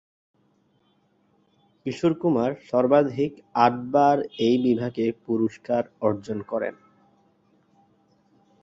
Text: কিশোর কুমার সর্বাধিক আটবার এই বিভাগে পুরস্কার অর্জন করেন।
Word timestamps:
কিশোর 1.81 2.13
কুমার 2.21 2.51
সর্বাধিক 2.69 3.31
আটবার 3.57 4.17
এই 4.39 4.55
বিভাগে 4.57 5.05
পুরস্কার 5.25 5.83
অর্জন 6.01 6.39
করেন। 6.41 6.75